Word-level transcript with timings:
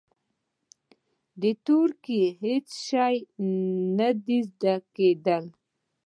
د 1.41 1.43
تورکي 1.65 2.21
هېڅ 2.43 2.67
شى 2.87 3.13
نه 3.97 4.09
زده 4.49 4.75
کېده. 4.95 5.37